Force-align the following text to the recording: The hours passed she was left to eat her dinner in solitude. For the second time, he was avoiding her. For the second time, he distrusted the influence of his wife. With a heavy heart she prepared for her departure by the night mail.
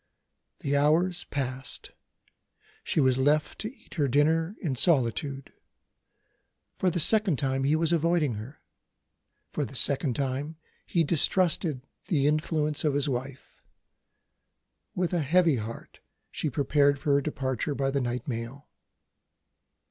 The 0.61 0.75
hours 0.75 1.25
passed 1.25 1.91
she 2.83 2.99
was 2.99 3.19
left 3.19 3.59
to 3.59 3.71
eat 3.71 3.93
her 3.97 4.07
dinner 4.07 4.55
in 4.59 4.73
solitude. 4.75 5.53
For 6.79 6.89
the 6.89 6.99
second 6.99 7.37
time, 7.37 7.65
he 7.65 7.75
was 7.75 7.91
avoiding 7.93 8.33
her. 8.33 8.61
For 9.53 9.63
the 9.63 9.75
second 9.75 10.15
time, 10.15 10.57
he 10.87 11.03
distrusted 11.03 11.83
the 12.07 12.25
influence 12.25 12.83
of 12.83 12.95
his 12.95 13.07
wife. 13.07 13.61
With 14.95 15.13
a 15.13 15.19
heavy 15.21 15.57
heart 15.57 15.99
she 16.31 16.49
prepared 16.49 16.97
for 16.97 17.13
her 17.13 17.21
departure 17.21 17.75
by 17.75 17.91
the 17.91 18.01
night 18.01 18.27
mail. 18.27 18.69